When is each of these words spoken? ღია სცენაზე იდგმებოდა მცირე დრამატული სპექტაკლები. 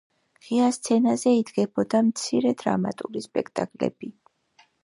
ღია 0.45 0.69
სცენაზე 0.77 1.33
იდგმებოდა 1.41 2.01
მცირე 2.09 2.57
დრამატული 2.65 3.25
სპექტაკლები. 3.29 4.15